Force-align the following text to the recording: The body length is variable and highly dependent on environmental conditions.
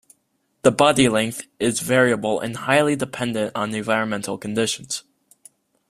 The 0.63 0.71
body 0.71 1.07
length 1.09 1.45
is 1.59 1.79
variable 1.81 2.39
and 2.39 2.57
highly 2.57 2.95
dependent 2.95 3.51
on 3.55 3.75
environmental 3.75 4.35
conditions. 4.39 5.03